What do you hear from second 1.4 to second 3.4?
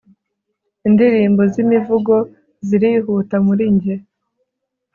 z'imivugo zirihuta